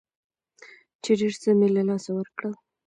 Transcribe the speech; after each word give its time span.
چې 1.03 1.11
ډېر 1.19 1.33
څه 1.41 1.49
مې 1.57 1.67
له 1.75 1.81
لاسه 1.89 2.09
ورکړل. 2.13 2.53